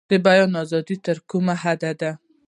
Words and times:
بیان 0.27 0.51
ازادي 0.63 0.95
تر 1.05 1.17
کومه 1.29 1.55
حده 1.63 1.91
ده؟ 1.99 2.11